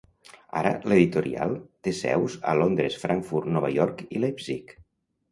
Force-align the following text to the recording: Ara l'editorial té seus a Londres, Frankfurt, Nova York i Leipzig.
Ara 0.59 0.69
l'editorial 0.91 1.51
té 1.87 1.93
seus 1.97 2.37
a 2.51 2.55
Londres, 2.59 2.97
Frankfurt, 3.01 3.51
Nova 3.57 3.69
York 3.75 4.01
i 4.17 4.23
Leipzig. 4.23 4.73